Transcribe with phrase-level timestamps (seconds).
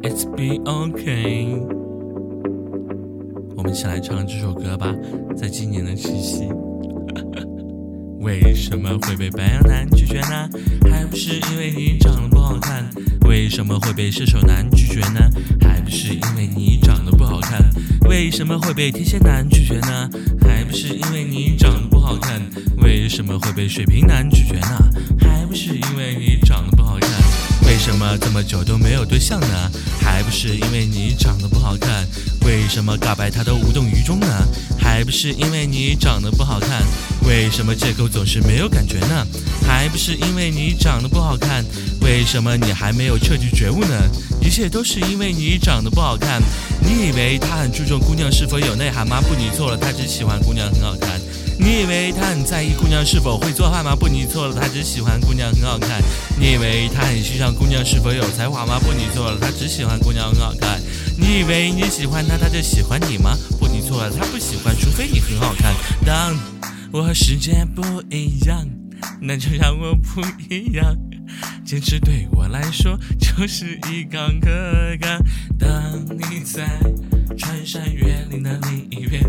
[0.00, 1.60] It's be okay。
[3.56, 4.94] 我们一起来唱这首歌吧，
[5.36, 6.48] 在今年的七夕。
[8.22, 10.48] 为什么会被白羊男拒绝呢？
[10.88, 12.88] 还不是因为你长得不好看。
[13.26, 15.28] 为什么会被射手男拒绝呢？
[15.60, 17.60] 还不是因为你长得不好看。
[18.08, 20.08] 为什么会被天蝎男拒绝呢？
[20.40, 22.40] 还不是因为你长得不好看。
[22.82, 24.78] 为什么会被水瓶男拒绝呢？
[25.18, 26.57] 还不是因为你长。
[27.78, 29.70] 为什么这么久都没有对象呢？
[30.00, 32.04] 还不是因为你长得不好看。
[32.44, 34.26] 为什么告白他都无动于衷呢？
[34.76, 36.82] 还不是因为你长得不好看。
[37.22, 39.24] 为什么借口总是没有感觉呢？
[39.64, 41.64] 还不是因为你长得不好看。
[42.00, 43.94] 为什么你还没有彻底觉悟呢？
[44.42, 46.42] 一切都是因为你长得不好看。
[46.82, 49.20] 你以为他很注重姑娘是否有内涵吗？
[49.20, 51.20] 不，你错了，他只喜欢姑娘很好看。
[51.58, 53.94] 你以为他很在意姑娘是否会做饭吗？
[53.94, 56.00] 不，你错了，他只喜欢姑娘很好看。
[56.38, 58.78] 你以为他很欣赏姑娘是否有才华吗？
[58.78, 60.80] 不，你错了，他只喜欢姑娘很好看。
[61.18, 63.36] 你以为你喜欢他，他就喜欢你吗？
[63.58, 65.74] 不，你错了，他不喜欢，除非你很好看。
[66.06, 66.36] 当
[66.92, 68.64] 我和世界不一样，
[69.20, 70.96] 那就让我不一样。
[71.64, 74.48] 坚持对我来说就是一杠可
[75.00, 75.20] 杠。
[75.58, 76.80] 当你在
[77.36, 79.22] 穿山越岭的另一边。